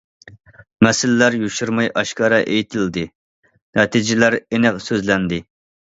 [0.87, 3.05] مەسىلىلەر يوشۇرماي ئاشكارا ئېيتىلدى،
[3.81, 5.45] نەتىجىلەر ئېنىق سۆزلەندى.